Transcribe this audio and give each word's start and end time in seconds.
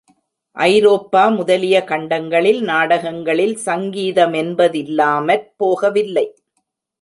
ஐரோப்பா 0.57 1.27
முதலிய 1.27 1.83
கண்டங்களில் 1.83 2.61
நாடகங்களில் 2.61 3.53
சங்கீத 3.67 4.25
மென்பதில்லாமற் 4.27 5.45
போகவில்லை. 5.57 6.25